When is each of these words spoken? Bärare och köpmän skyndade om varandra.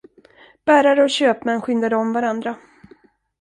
Bärare 0.65 1.03
och 1.03 1.09
köpmän 1.09 1.61
skyndade 1.61 1.95
om 1.95 2.13
varandra. 2.13 2.55